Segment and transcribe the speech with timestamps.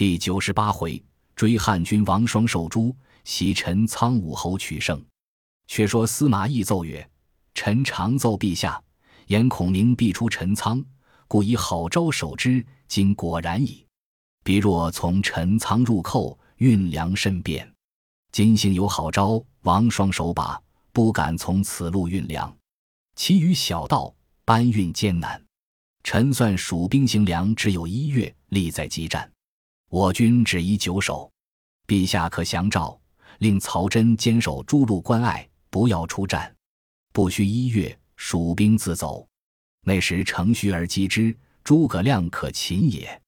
[0.00, 1.04] 第九十八回，
[1.36, 4.98] 追汉军王双受诛，袭陈仓武侯取胜。
[5.66, 7.06] 却说司马懿奏曰
[7.52, 8.82] ：“臣常奏陛下，
[9.26, 10.82] 言孔明必出陈仓，
[11.28, 12.64] 故以好招守之。
[12.88, 13.84] 今果然矣。
[14.42, 17.70] 彼若从陈仓入寇，运粮甚便。
[18.32, 20.58] 今幸有好招，王双守把，
[20.94, 22.50] 不敢从此路运粮。
[23.16, 24.14] 其余小道
[24.46, 25.38] 搬运艰难。
[26.02, 29.30] 臣算蜀兵行粮只有一月，力在激战。
[29.90, 31.30] 我军只宜久守。
[31.86, 32.98] 陛下可降诏，
[33.40, 36.52] 令曹真坚守诸路关隘。”不要出战，
[37.12, 39.24] 不需一月，蜀兵自走。
[39.84, 43.22] 那时乘虚而击之，诸葛亮可擒也。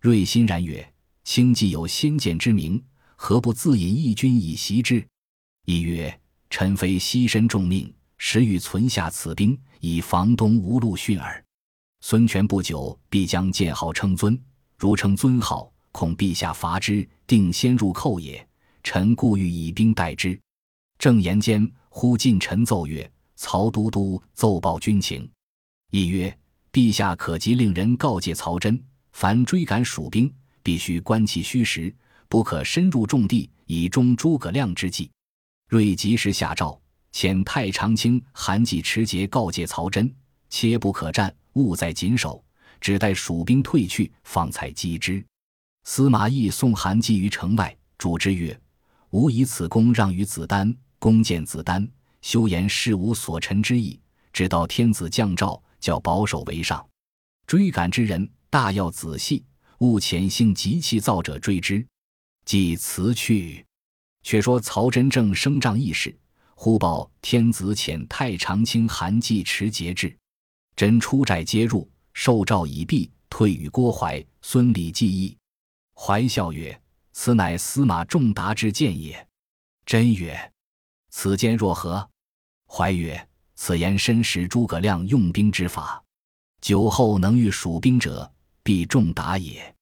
[0.00, 0.90] 瑞欣然曰
[1.22, 2.82] ：“卿既有先见之明，
[3.14, 5.06] 何不自引义军以袭之？”
[5.66, 11.44] 亦曰：“臣非牺牲重命，实欲存下此兵，以防东无路逊耳。
[12.00, 14.42] 孙权不久必将建号称尊，
[14.78, 18.44] 如称尊号，恐陛下伐之，定先入寇也。
[18.82, 20.36] 臣故欲以兵待之。”
[20.98, 21.70] 正言间。
[21.94, 25.30] 忽近臣奏曰：“曹都督奏报军情。”
[25.92, 26.34] 亦曰
[26.72, 31.94] ：“陛下可即令人告诫曹真，凡追赶蜀兵，必须观其虚实，
[32.28, 35.10] 不可深入重地，以终诸葛亮之计。”
[35.68, 36.80] 睿及时下诏，
[37.12, 40.10] 遣太常卿韩季持节告诫曹真
[40.48, 42.42] ：“切不可战，务在谨守，
[42.80, 45.22] 只待蜀兵退去，方才击之。”
[45.84, 48.58] 司马懿送韩季于城外，主之曰
[49.10, 51.86] ：“吾以此功让于子丹。”弓箭子丹，
[52.20, 53.98] 修言事无所陈之意。
[54.32, 56.86] 直到天子降诏，叫保守为上。
[57.44, 59.44] 追赶之人，大要仔细，
[59.78, 61.84] 勿潜性急气躁者追之。
[62.44, 63.66] 即辞去。
[64.22, 66.16] 却说曹真正升帐议事，
[66.54, 70.16] 忽报天子遣太常卿韩季持节至。
[70.76, 75.36] 真出寨接入，受诏已毕，退与郭淮、孙礼计议。
[75.94, 76.80] 怀笑曰
[77.12, 79.28] ：“此乃司马仲达之见也。”
[79.86, 80.52] 真曰。
[81.10, 82.08] 此间若何？
[82.66, 86.02] 怀曰：“此言深识诸葛亮用兵之法，
[86.60, 89.74] 酒后能御蜀兵者，必重达也。”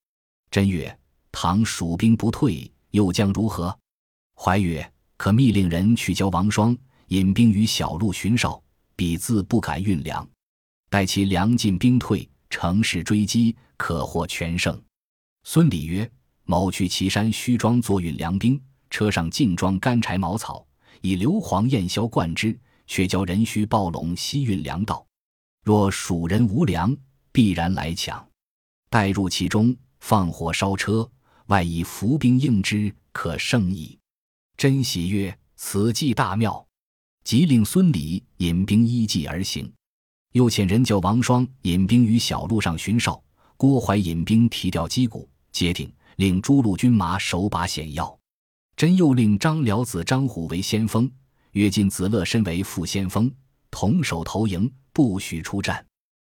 [0.51, 0.99] 真曰
[1.31, 3.79] ：“倘蜀兵不退，又将如何？”
[4.34, 6.77] 怀曰：“可密令人去教王双，
[7.07, 8.61] 引兵于小路巡哨，
[8.97, 10.29] 彼自不敢运粮。
[10.89, 14.77] 待其粮尽兵退，乘势追击，可获全胜。”
[15.53, 16.09] 孙礼曰
[16.47, 20.65] ：“某去岐山虚庄作运粮兵，车上尽装干柴茅草。”
[21.03, 22.56] 以硫磺焰硝灌之，
[22.87, 25.05] 却教人须暴拢西运粮道。
[25.65, 26.97] 若蜀人无粮，
[27.33, 28.25] 必然来抢。
[28.89, 31.10] 待入其中，放火烧车，
[31.47, 33.99] 外以伏兵应之，可胜矣。
[34.56, 36.65] 真喜曰：“此计大妙。”
[37.27, 39.69] 即令孙礼引兵依计而行，
[40.31, 43.21] 又遣人叫王双引兵于小路上巡哨，
[43.56, 48.19] 郭淮引兵提调击鼓接定，令诸路军马守把险要。
[48.77, 51.11] 真又令张辽子张虎为先锋，
[51.53, 53.31] 约进子乐身为副先锋，
[53.71, 55.84] 同守投营，不许出战。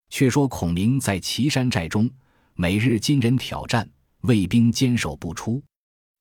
[0.10, 2.10] 却说孔明在岐山寨中，
[2.54, 3.90] 每日金人挑战，
[4.22, 5.62] 卫兵坚守不出。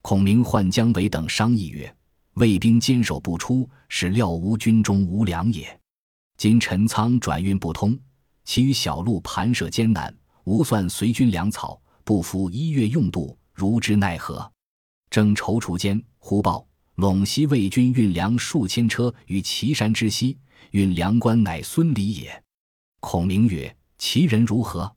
[0.00, 1.94] 孔明唤姜维等商议曰
[2.34, 5.78] ：“卫兵坚守不出，是料吾军中无粮也。
[6.36, 7.98] 今陈仓转运不通，
[8.44, 14.52] 其余小路盘涉艰难，无算随军粮草，不服一月用度，如之奈何？”
[15.10, 16.66] 正踌躇间，忽报
[16.96, 20.38] 陇西魏军运粮数千车于岐山之西，
[20.70, 22.42] 运粮官乃孙礼也。
[23.00, 24.94] 孔明曰：“其人如何？”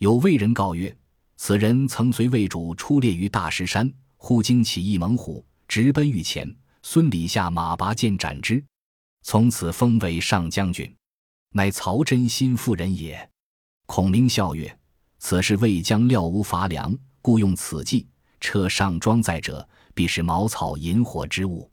[0.00, 0.96] 有魏人告曰
[1.36, 6.56] ：“此人曾随魏主出猎于大石山，忽惊起一猛虎，直奔御前。
[6.82, 8.64] 孙礼下马拔剑斩之，
[9.22, 10.90] 从此封为上将军，
[11.52, 13.28] 乃曹真心腹人也。”
[13.84, 14.74] 孔明笑曰
[15.20, 16.92] ：“此事魏将料无乏粮，
[17.22, 18.08] 故用此计。”
[18.40, 21.70] 车上装载者，必是茅草引火之物。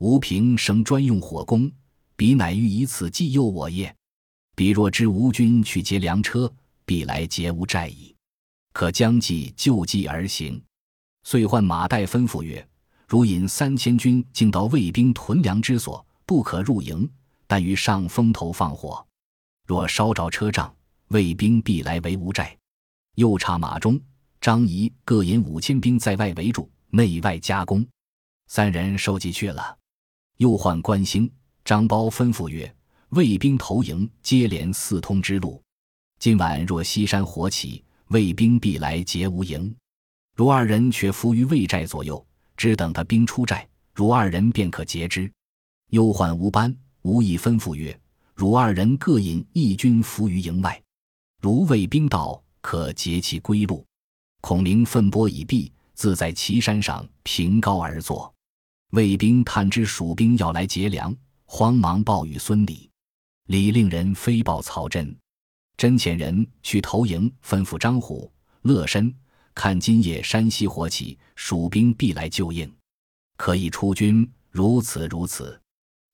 [0.00, 1.70] 吴平生专用火攻，
[2.16, 3.94] 彼乃欲以此计诱我也。
[4.56, 6.52] 彼若知吴军去劫粮车，
[6.84, 8.14] 必来劫吾寨矣。
[8.72, 10.60] 可将计就计而行。
[11.22, 12.66] 遂唤马岱吩咐曰
[13.06, 17.08] ：“如引三千军进到魏兵屯粮之所，不可入营，
[17.46, 19.06] 但于上风头放火。
[19.66, 20.74] 若烧着车仗，
[21.08, 22.56] 魏兵必来围吴寨。
[23.14, 24.00] 又差马中。”
[24.40, 27.86] 张仪各引五千兵在外围住，内外夹攻。
[28.46, 29.76] 三人收集去了。
[30.38, 31.30] 又唤关兴、
[31.62, 32.74] 张苞，吩咐曰
[33.10, 35.62] ：“魏兵投营，接连四通之路。
[36.18, 39.76] 今晚若西山火起，魏兵必来劫无营。
[40.34, 42.26] 如二人却伏于魏寨左右，
[42.56, 45.30] 只等他兵出寨，如二人便可截之。”
[45.92, 48.00] 又唤吴班、吴懿，吩咐曰
[48.34, 50.82] ：“如二人各引一军伏于营外，
[51.42, 53.84] 如魏兵到，可截其归路。”
[54.42, 58.32] 孔明奋波已毕，自在岐山上凭高而坐。
[58.92, 61.14] 卫兵探知蜀兵要来劫粮，
[61.44, 62.90] 慌忙报与孙礼。
[63.46, 65.14] 李令人飞报曹真，
[65.76, 69.14] 真遣人去投营，吩咐张虎、乐申
[69.54, 72.72] 看今夜山西火起，蜀兵必来救应，
[73.36, 74.28] 可以出军。
[74.50, 75.60] 如此如此。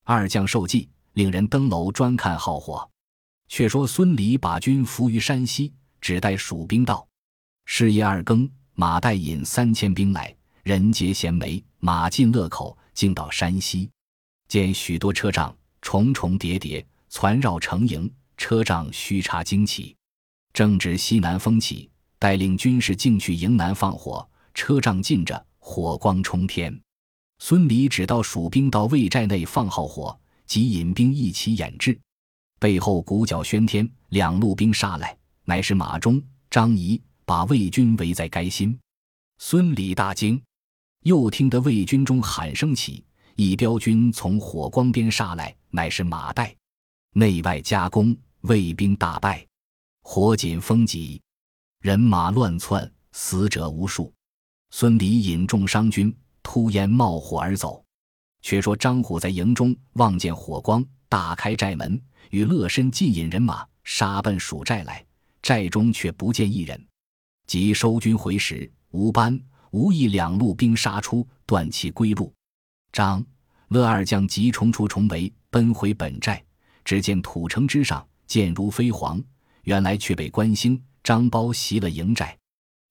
[0.05, 2.91] 二将受计，令人登楼专看号火。
[3.49, 7.07] 却说孙礼把军伏于山西，只待蜀兵到。
[7.65, 13.91] 是夜二更，马岱引三千兵来，人杰衔枚，马进乐口，径到山西，
[14.49, 19.97] 见许多车仗重重叠叠，攒绕成营，车仗虚插旌旗。
[20.53, 26.81] 正值西南风起，带领军士径去营南放火，车仗近着，火光冲天。
[27.39, 31.99] 孙礼只道蜀兵到魏寨内放号火，即引兵一起掩至。
[32.59, 35.15] 背后鼓角喧天，两路兵杀来，
[35.49, 36.21] 乃是马忠、
[36.51, 38.77] 张仪把魏军围在该心。
[39.39, 40.43] 孙礼大惊，
[41.05, 43.05] 又听得魏军中喊声起，
[43.37, 46.53] 一彪军从火光边杀来，乃是马岱。
[47.13, 49.47] 内外夹攻，魏兵大败，
[50.03, 51.23] 火紧风急，
[51.81, 54.13] 人马乱窜，死者无数。
[54.71, 56.13] 孙礼引众伤军，
[56.43, 57.81] 突烟冒火而走。
[58.43, 62.03] 却说张虎在营中望见火光，大开寨门。
[62.31, 65.06] 与乐申尽引人马杀奔蜀寨来，
[65.47, 66.87] 寨中却不见一人。
[67.47, 69.41] 即收军回时，吴班、
[69.71, 72.35] 吴义两路兵杀出，断其归路。
[72.91, 73.25] 张、
[73.69, 76.45] 乐二将急冲出重围，奔回本寨，
[76.85, 79.23] 只见土城之上箭如飞蝗，
[79.63, 82.37] 原来却被关兴、张苞袭了营寨，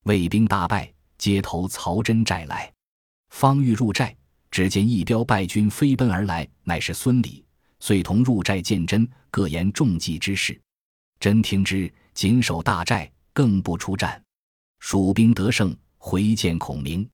[0.04, 2.72] 魏兵大败，接投曹真寨来。
[3.32, 4.16] 方欲入寨，
[4.50, 7.44] 只见一彪败军飞奔而来，乃是孙礼。
[7.82, 10.58] 遂同入寨见真，各言中计之事。
[11.20, 14.20] 真听之，谨守大寨，更不出战。
[14.80, 17.08] 蜀兵得胜，回见孔明。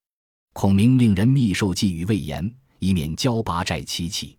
[0.53, 4.37] 孔明令人密授计与魏延，以免交拔寨齐起。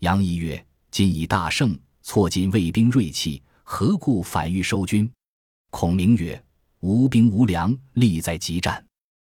[0.00, 0.62] 杨仪曰
[0.92, 5.10] ：“今已大胜，挫尽魏兵锐气，何故反欲收军？”
[5.72, 6.40] 孔明曰
[6.80, 8.84] ：“无兵无粮，力在急战。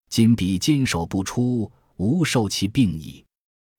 [0.10, 3.26] 今彼坚守不出，无受其病矣。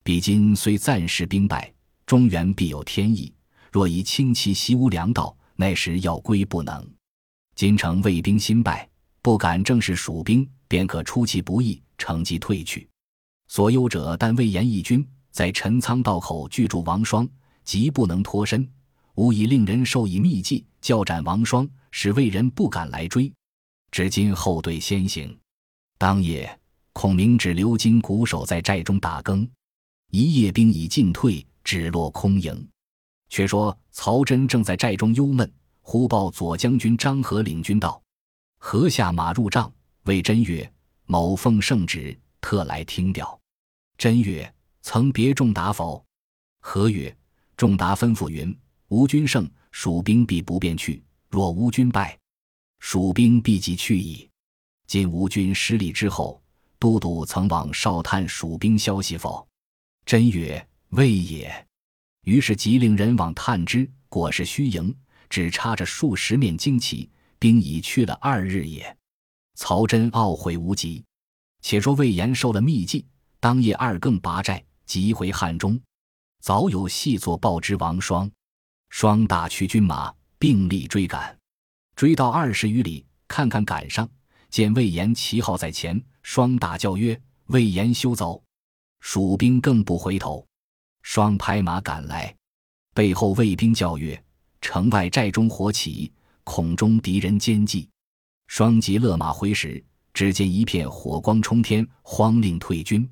[0.02, 1.72] 彼今虽暂时兵败。”
[2.04, 3.32] 中原必有天意，
[3.70, 6.90] 若以轻骑袭吾粮道，那时要归不能。
[7.54, 8.88] 金城魏兵新败，
[9.20, 12.88] 不敢正视蜀兵，便可出其不意，乘机退去。
[13.46, 17.28] 所忧者但魏延一军在陈仓道口拒住王双，
[17.62, 18.66] 急不能脱身，
[19.16, 23.30] 吾已令人授以秘计，教斩王双，使魏人不敢来追。
[23.90, 25.38] 至今后队先行。
[25.98, 26.58] 当夜，
[26.94, 29.46] 孔明只留金鼓守在寨中打更，
[30.10, 31.46] 一夜兵已尽退。
[31.62, 32.66] 只落空营。
[33.30, 35.50] 却说曹真正在寨中忧闷，
[35.80, 38.02] 忽报左将军张合领军到，
[38.58, 39.72] 合下马入帐，
[40.02, 40.70] 谓真曰
[41.06, 43.40] ：“某奉圣旨，特来听调。”
[43.96, 46.04] 真曰：“曾别仲达否？”
[46.60, 47.16] 合曰
[47.56, 48.54] ：“仲达吩咐云：
[48.88, 51.00] 吴军胜，蜀兵必不便去；
[51.30, 52.18] 若吴军败，
[52.80, 54.28] 蜀兵必即去矣。
[54.86, 56.42] 今吴军失利之后，
[56.78, 59.46] 都督曾往哨探蜀兵消息否？”
[60.04, 60.66] 真曰。
[60.90, 61.68] 未也，
[62.22, 64.94] 于是即令人往探之，果是虚营，
[65.28, 67.08] 只插着数十面旌旗，
[67.38, 68.96] 兵已去了二日也。
[69.54, 71.04] 曹真懊悔无极。
[71.62, 73.06] 且说魏延受了密计，
[73.38, 75.78] 当夜二更拔寨，急回汉中。
[76.40, 78.30] 早有细作报之王双，
[78.88, 81.38] 双大驱军马并力追赶，
[81.94, 84.08] 追到二十余里，看看赶上，
[84.48, 88.42] 见魏延旗号在前，双大叫曰：“魏延休走！”
[89.00, 90.46] 蜀兵更不回头。
[91.02, 92.34] 双拍马赶来，
[92.94, 94.22] 背后卫兵叫曰
[94.60, 96.12] ：“城外寨中火起，
[96.44, 97.88] 恐中敌人奸计。”
[98.48, 103.08] 双急勒马回时，只见一片火光冲天，慌令退军。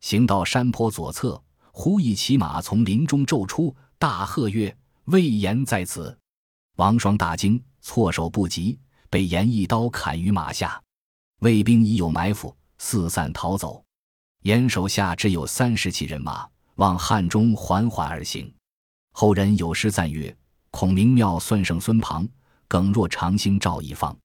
[0.00, 6.18] 行到山坡左侧，忽一骑马从林中骤出，大喝曰：“魏延在此！”
[6.76, 10.82] 王双大惊，措手不及，被严一刀砍于马下。
[11.40, 13.84] 魏兵已有埋伏，四散逃走。
[14.42, 16.48] 严手下只有三十骑人马。
[16.82, 18.52] 往汉中缓缓而行，
[19.12, 20.36] 后人有诗赞曰
[20.72, 22.26] ：“孔明妙算胜孙庞，
[22.66, 24.16] 耿若长兴赵一方。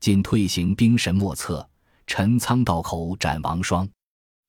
[0.00, 1.66] 进退行兵神莫测，
[2.06, 3.88] 陈仓道口斩王双。”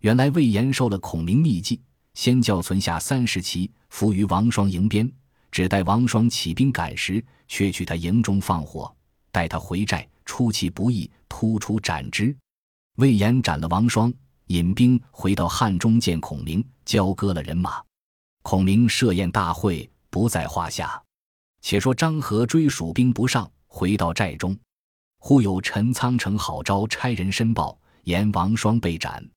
[0.03, 1.81] 原来魏延受了孔明秘计，
[2.13, 5.09] 先叫存下三十骑伏于王双营边，
[5.49, 8.93] 只待王双起兵赶时，却去他营中放火，
[9.31, 12.35] 待他回寨出其不意，突出斩之。
[12.97, 14.13] 魏延斩了王双。
[14.47, 17.81] 引兵回到汉中见孔明，交割了人马。
[18.43, 21.01] 孔明设宴大会，不在话下。
[21.61, 24.55] 且说张合追蜀兵不上，回到寨中，
[25.17, 29.27] 忽有陈仓城好招差人申报，言王双被斩。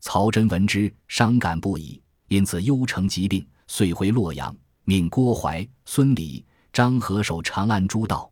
[0.00, 8.30] 曹真闻之，伤感不已，因此忧成疾病，遂回洛阳，命郭淮、孙礼、张合守长安诸道。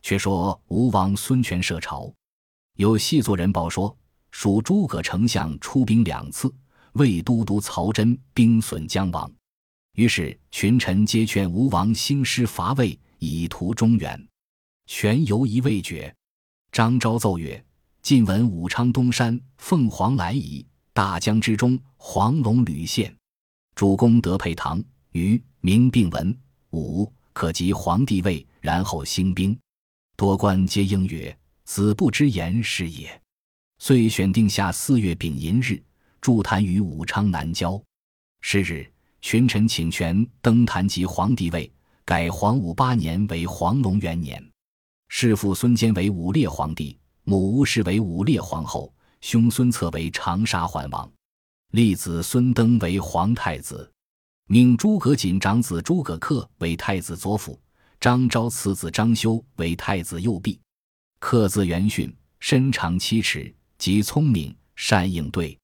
[0.00, 2.10] 却说吴王孙权设朝，
[2.76, 3.94] 有细作人报说，
[4.30, 6.52] 属诸葛丞相出兵两次，
[6.92, 9.30] 魏都督曹真兵损将亡。
[9.94, 14.28] 于是群臣皆劝吴王兴师伐魏，以图中原。
[14.86, 16.14] 权犹疑未决。
[16.70, 17.62] 张昭奏曰
[18.00, 23.14] ：“晋闻武昌东山凤凰来矣，大江之中黄龙屡现。
[23.74, 24.82] 主公得配唐、
[25.12, 26.36] 虞、明并文
[26.70, 29.58] 武，可及皇帝位，然后兴兵。”
[30.16, 33.20] 多官皆应曰：“子不知言是也。”
[33.78, 35.82] 遂选定下四月丙寅日，
[36.20, 37.82] 筑坛于武昌南郊。
[38.40, 38.90] 是日。
[39.20, 41.68] 群臣请权登坛即皇帝位，
[42.04, 44.40] 改黄武八年为黄龙元年。
[45.08, 51.10] 弑父孙坚为武烈皇帝，母吴氏为武烈皇后，兄孙策为长沙桓王，
[51.72, 53.90] 立子孙登为皇太子，
[54.46, 57.60] 命诸葛瑾长子诸葛恪为太子左辅，
[57.98, 60.60] 张昭次子张修为太子右弼。
[61.20, 65.58] 恪字元训，身长七尺，极聪明，善应对，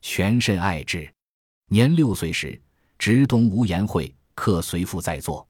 [0.00, 1.12] 全甚爱之。
[1.68, 2.60] 年六岁时。
[2.96, 5.46] 直东吴言会，客随父在座。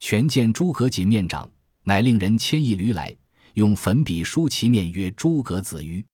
[0.00, 1.48] 权见诸葛瑾面长，
[1.84, 3.14] 乃令人牵一驴来，
[3.54, 6.04] 用粉笔书其面，曰：“诸葛子瑜。”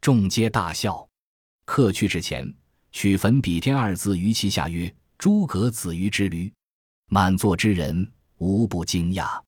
[0.00, 1.06] 众皆大笑。
[1.66, 2.52] 客去之前，
[2.90, 6.52] 取粉笔添二字于其下，曰：“诸葛子瑜之驴。”
[7.10, 9.40] 满座之人无不惊讶。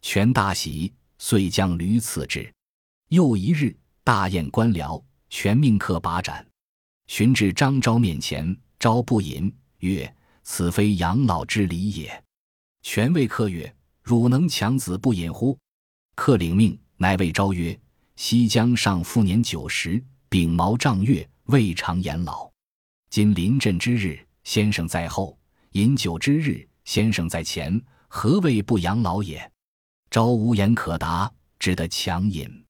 [0.00, 2.52] 权大喜，遂将驴赐之。
[3.10, 6.46] 又一日，大宴官僚，权命客把斩。
[7.06, 12.22] 寻至张昭面前，昭不饮，曰：此非养老之礼也。
[12.82, 15.58] 权谓客曰：“汝能强子不饮乎？”
[16.16, 17.78] 客领命，乃谓昭曰
[18.14, 22.52] ：“西江上复年九十，秉毛丈月，未尝言老。
[23.08, 25.34] 今临阵之日，先生在后；
[25.70, 27.82] 饮酒之日，先生在前。
[28.08, 29.50] 何谓不养老也？”
[30.10, 32.63] 昭无言可答，只得强饮。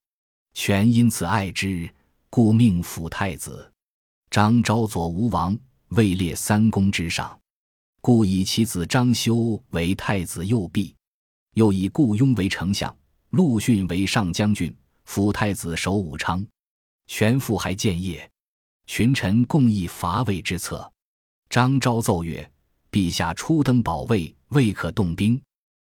[0.54, 1.90] 权因此爱之，
[2.30, 3.70] 故命辅太子。
[4.30, 5.58] 张昭左吴王，
[5.88, 7.36] 位列三公之上。
[8.00, 10.94] 故以其子张修为太子右弼，
[11.54, 12.96] 又以顾雍为丞相，
[13.30, 16.46] 陆逊为上将军，辅太子守武昌。
[17.08, 18.30] 权父还建业，
[18.86, 20.90] 群臣共议伐魏之策。
[21.50, 22.48] 张昭奏曰
[22.92, 25.40] ：“陛下初登宝位，未可动兵，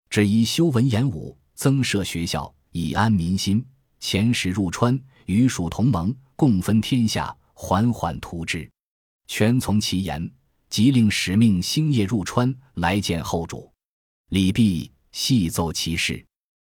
[0.09, 3.63] 只宜修文言武，增设学校，以安民心。
[4.03, 8.69] 遣使入川，与蜀同盟，共分天下，缓缓图之。”
[9.27, 10.29] 权从其言。
[10.69, 13.71] 即令使命星夜入川来见后主，
[14.29, 16.25] 李泌细奏其事。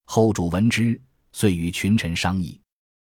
[0.05, 2.61] 后主闻之，遂与群臣商议，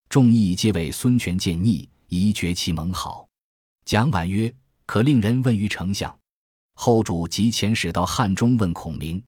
[0.08, 3.28] 众议皆为孙权见逆，宜绝其盟好。
[3.84, 4.54] 蒋琬曰
[4.86, 6.16] ：“可令人问于丞相。”
[6.78, 9.20] 后主即遣使到汉中问孔明。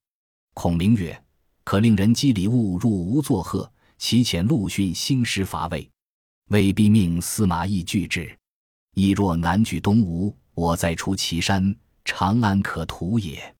[0.54, 1.20] 孔明曰
[1.64, 3.68] ：“可令人积礼物入吴作贺，
[3.98, 5.88] 其遣陆逊兴师伐魏。
[6.48, 8.34] 魏必命司马懿拒之。
[8.94, 11.72] 懿若南拒东吴。”我再出祁山，
[12.04, 13.54] 长安可图也。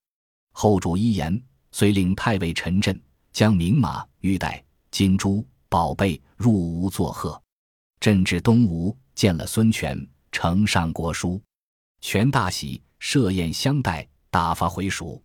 [0.53, 1.41] 后主一言，
[1.71, 3.01] 遂令太尉陈震
[3.33, 7.41] 将名马、玉带、金珠、宝贝入吴作贺。
[8.01, 11.41] 朕至东吴，见了孙权，呈上国书。
[12.01, 15.23] 权大喜，设宴相待，打发回蜀。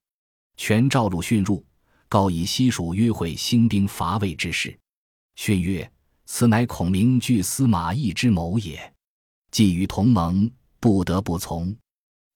[0.57, 1.65] 权召鲁迅入，
[2.07, 4.79] 告以西蜀约会兴兵伐魏之事。
[5.35, 5.91] 训曰
[6.25, 8.93] ：“此乃孔明拒司马懿之谋也。
[9.51, 10.51] 既与同盟。”
[10.83, 11.73] 不得不从，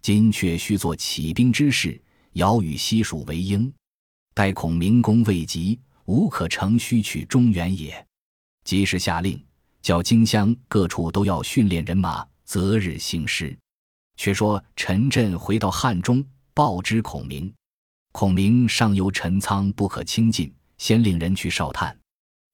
[0.02, 2.02] 今却须做起兵之事，
[2.32, 3.70] 遥与西蜀为应。
[4.34, 8.08] 待孔明功未及，无可乘虚取中原也。
[8.64, 9.46] 即时下令，
[9.82, 13.54] 叫荆襄各处都要训练人马，择日兴师。
[14.16, 17.54] 却说陈震回到汉中，报知孔明。
[18.14, 21.94] 孔明上游陈仓不可轻进，先令人去哨探。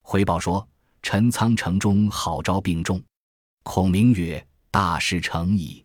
[0.04, 0.66] 回报说
[1.02, 3.02] 陈仓城中好招病重。
[3.64, 5.84] 孔明曰：“大事成矣。”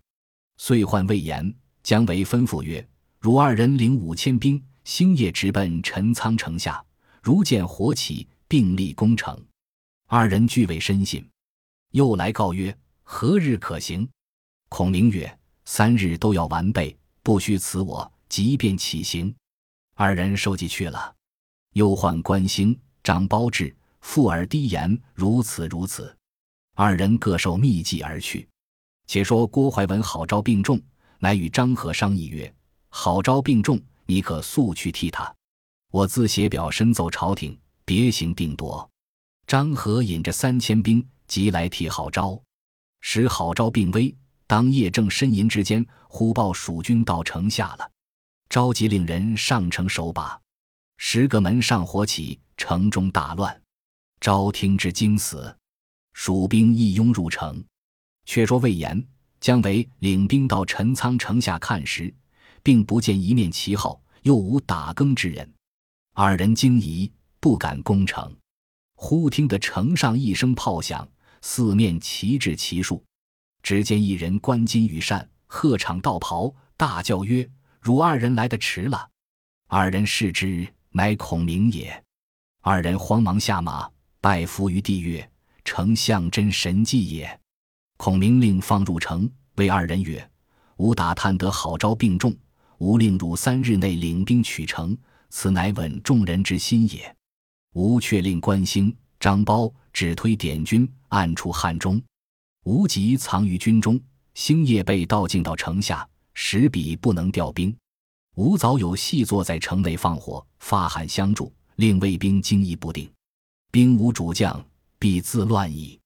[0.59, 2.87] 遂唤魏延、姜维，吩咐曰
[3.21, 6.85] ：“汝二人领五千兵，星夜直奔陈仓城下。
[7.23, 9.41] 如见火起，并立攻城。”
[10.07, 11.27] 二人俱未深信。
[11.93, 14.07] 又来告曰：“何日可行？”
[14.69, 19.33] 孔明曰：“三日都要完备，不须辞我，即便起行。”
[19.95, 21.15] 二人收集去了。
[21.75, 23.75] 又唤关兴、张苞至、
[24.09, 26.17] 附耳低言：“如此如此。”
[26.75, 28.49] 二人各受密计而去。
[29.07, 30.81] 且说郭怀文好招病重，
[31.19, 32.51] 乃与张合商议曰
[32.89, 35.31] ：“好招病重，你可速去替他，
[35.93, 38.91] 我自写表申奏朝廷，别行定夺。”
[39.47, 42.41] 张合引着三千兵即来替郝昭。
[43.03, 47.87] 时郝昭病危，当夜正呻吟之间，忽报蜀军到城下了，
[48.49, 50.41] 召集令人上城守把。
[50.97, 53.63] 十个门上火起，城中大乱。
[54.21, 55.57] 昭听之惊死，
[56.13, 57.65] 蜀兵一拥入城。
[58.25, 59.03] 却说魏延、
[59.41, 62.13] 姜维领兵到陈仓城下看时，
[62.63, 65.51] 并不见一面旗号，又无打更之人。
[66.15, 67.11] 二人惊疑，
[67.41, 68.37] 不敢攻城。
[68.97, 71.09] 忽听得城上一声炮响，
[71.41, 73.03] 四面旗帜齐竖。
[73.63, 77.49] 只见一人冠金羽扇，鹤氅道袍，大叫曰
[77.81, 79.09] ：“汝二人来得迟了。”
[79.69, 82.05] 二人视之，乃孔明也。
[82.61, 83.89] 二人慌忙下马，
[84.29, 85.27] 拜伏于地曰
[85.65, 87.41] ：“丞相真神迹也。”
[87.97, 90.31] 孔明令放入城，谓二人曰
[90.77, 92.37] ：“吾打探得郝昭病重，
[92.77, 94.95] 吾令汝三日内领兵取城，
[95.31, 97.17] 此乃稳众人之心也。
[97.73, 101.99] 吾却令关兴、张苞只推点军，暗处汉中。
[102.65, 103.99] 吾即藏于军中，
[104.35, 107.75] 星夜被盗进到城下，使彼不能调兵。
[108.35, 113.11] 吾早有细作在城内放火，发喊相助，令卫兵惊疑不定。
[113.79, 114.67] 兵无主将，
[114.99, 115.97] 必自乱矣。”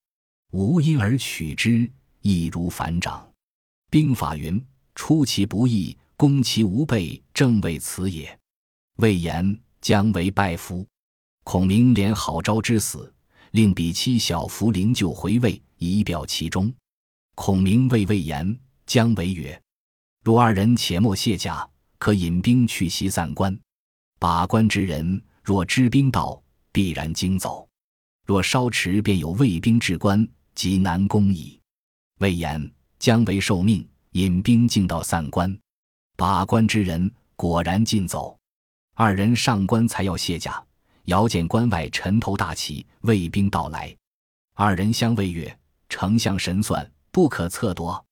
[0.52, 3.26] 吾因而取之，易如反掌。
[3.88, 4.62] 兵法云
[4.94, 8.38] ：“出其不意，攻其无备，正为此也。”
[9.00, 10.86] 魏延、姜维拜服。
[11.44, 13.10] 孔明连郝昭之死，
[13.52, 16.70] 令比妻小福灵柩回魏，以表其忠。
[17.34, 19.58] 孔明谓魏延、姜维曰
[20.22, 23.58] ：“若二人且莫卸甲，可引兵去袭散关。
[24.18, 26.38] 把关之人若知兵到，
[26.72, 27.68] 必然惊走；
[28.26, 31.58] 若稍迟，便有卫兵至关。”即难攻矣。
[32.20, 35.58] 魏延、姜维受命，引兵进到散关，
[36.14, 38.38] 把关之人果然尽走。
[38.94, 40.62] 二人上关，才要卸甲，
[41.04, 43.96] 遥见关外尘头大起，魏兵到来。
[44.54, 48.04] 二人相谓曰：“丞相神算，不可测夺。”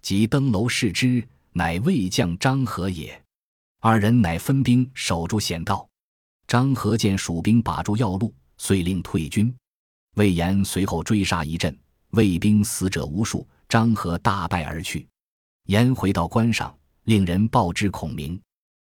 [0.00, 3.22] 即登楼视之，乃魏将张合也。
[3.80, 5.86] 二人乃分兵守住险道。
[6.52, 9.50] 张合见蜀兵把住要路，遂令退军。
[10.16, 11.74] 魏延随后追杀一阵，
[12.10, 15.08] 魏兵死者无数，张合大败而去。
[15.68, 18.38] 延回到关上，令人报知孔明。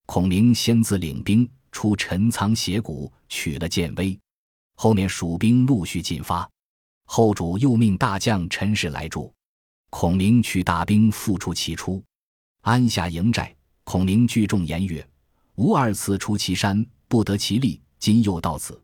[0.06, 4.17] 孔明先自领兵出陈仓斜谷，取了建威。
[4.78, 6.50] 后面蜀兵陆续进发，
[7.08, 9.34] 后主又命大将陈氏来助。
[9.89, 12.02] 孔明取大兵复出其出，
[12.62, 13.54] 安下营寨。
[13.84, 15.06] 孔明聚众言曰
[15.60, 18.82] ：“吾二次出祁山，不得其利，今又到此。”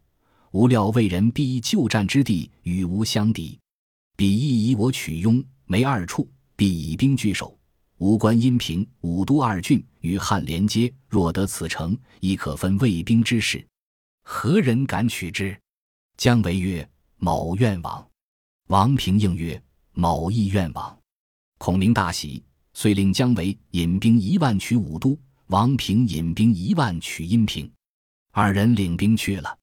[0.52, 3.60] 无料魏人必以旧战之地与吾相敌，
[4.16, 7.58] 彼亦以我取雍、没二处，必以兵据守。
[7.98, 13.66] 吾关阴平、武都二郡与汉连接，若得此城，亦可分魏兵之势。
[14.24, 15.58] 何人敢取之？
[16.16, 18.06] 姜维曰：“某愿往。”
[18.68, 19.62] 王平应曰
[19.92, 20.98] ：“某亦愿往。”
[21.60, 22.42] 孔明大喜，
[22.74, 27.70] 遂令姜维引兵一万取武都，王平引兵一万取阴平。
[28.38, 29.58] 二人领兵去了。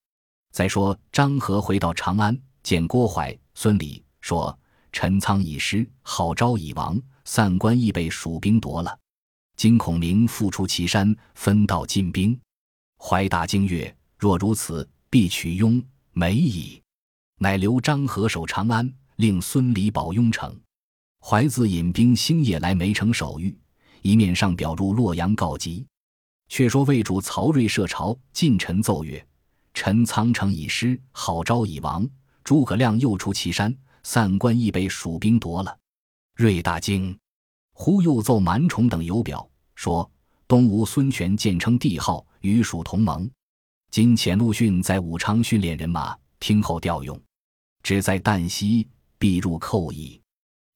[0.50, 4.58] 再说张合回到长安，见郭淮、孙礼，说
[4.90, 8.98] ：“陈仓已失，郝昭已亡，散关亦被蜀兵夺了。
[9.56, 12.40] 今孔明复出祁山，分道进兵。”
[12.96, 15.82] 怀大惊曰：“若如此，必取雍、
[16.12, 16.82] 梅矣。”
[17.36, 20.58] 乃留张合守长安，令孙礼保雍城。
[21.20, 23.54] 怀自引兵星夜来梅城守御，
[24.00, 25.86] 一面上表入洛阳告急。
[26.52, 29.26] 却说魏主曹睿设朝，近臣奏曰。
[29.72, 32.06] 陈仓城已失，郝昭已亡，
[32.44, 35.74] 诸葛亮又出祁山，散关亦被蜀兵夺了。
[36.36, 37.18] 瑞大惊，
[37.72, 40.08] 忽又奏蛮宠等有表，说
[40.46, 43.30] 东吴孙权建称帝号，与蜀同盟。
[43.90, 47.18] 今遣陆逊在武昌训练人马，听候调用。
[47.82, 48.86] 只在旦夕，
[49.18, 50.20] 必入寇矣。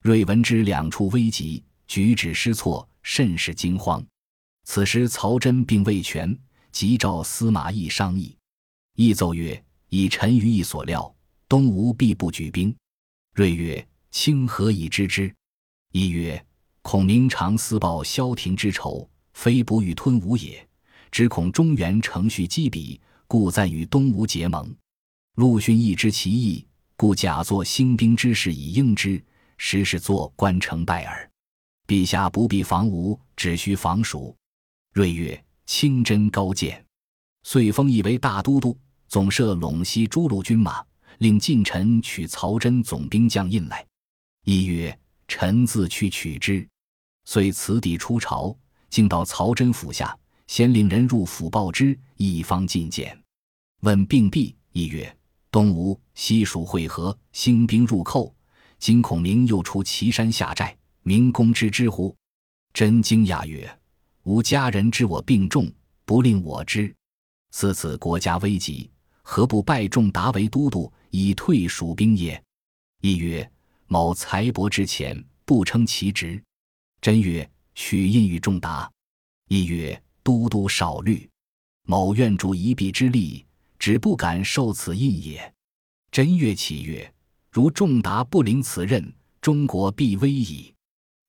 [0.01, 4.03] 瑞闻之，两处危急，举止失措，甚是惊慌。
[4.67, 6.37] 此时曹真并未权，
[6.73, 8.37] 急召司马懿商议。
[8.97, 11.15] 懿奏曰：“以臣于意所料，
[11.49, 12.75] 东吴必不举兵。”
[13.33, 15.33] 睿曰：“卿何以知之？”
[15.93, 16.45] 懿曰
[16.83, 20.69] ：“孔明常私报萧亭之仇，非不欲吞吴也，
[21.13, 24.75] 只恐中原程序积彼，故暂与东吴结盟。
[25.37, 29.25] 陆逊亦知其意，故假作兴兵之势以应之，
[29.59, 31.31] 实是作关城败耳。
[31.87, 34.37] 陛下不必防吴，只需防蜀。”
[34.97, 36.83] 睿曰：“清真高见。”
[37.45, 38.75] 遂封懿为大都督。
[39.09, 40.83] 总设陇西诸路军马，
[41.19, 43.87] 令近臣取曹真总兵将印来。
[44.45, 46.67] 一曰：“臣自去取之。”
[47.27, 48.57] 遂辞帝出朝，
[48.89, 53.23] 竟到曹真府下，先令人入府报之，一方觐见。
[53.83, 55.15] 问病毕，一曰
[55.53, 58.35] ：“东吴西蜀会合，兴兵入寇，
[58.79, 62.17] 今孔明又出岐山下寨，明公知之乎？”
[62.73, 63.71] 真惊讶曰
[64.27, 65.73] ：“吾家人知我病重，
[66.05, 66.93] 不令我知。
[67.53, 68.91] 思此国家危急，
[69.23, 72.43] 何不拜仲达为都督，以退蜀兵也？”
[73.03, 73.49] 亦曰
[73.87, 76.43] ：“某才薄之前，不称其职。”
[77.01, 78.91] 真曰：“取印与仲达。”
[79.47, 81.31] 亦曰：“都督少虑，
[81.85, 83.47] 某愿助一臂之力，
[83.79, 85.55] 只不敢受此印也。”
[86.11, 87.15] 真曰：“其曰：
[87.49, 90.75] 如仲达不领此任，中国必危矣。”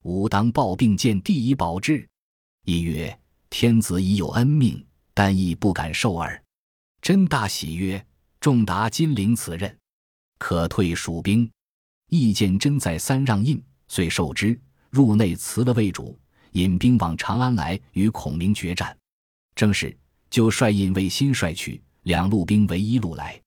[0.01, 2.03] 吾当抱病见帝以保之。
[2.67, 3.17] 亦曰
[3.49, 6.43] ：“天子已有恩命，但亦不敢受耳。”
[7.01, 8.06] 真大喜曰
[8.41, 9.73] ：“仲达金陵此任，
[10.38, 11.49] 可退蜀兵。”
[12.12, 14.60] 亦见真在三让印，遂受之。
[14.89, 16.19] 入内辞了魏主，
[16.51, 18.97] 引兵往长安来，与孔明决战。
[19.56, 19.97] 正是
[20.30, 23.41] 就率印为新帅去，两路兵为一路来，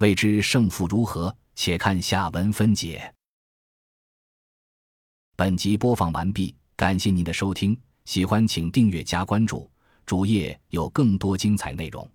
[0.00, 1.32] 未知胜负如何？
[1.54, 3.14] 且看下文分解。
[5.36, 9.68] 本集播放完毕，感谢您的收听，喜欢请订阅加关注，
[10.06, 12.08] 主页有更多精彩内容。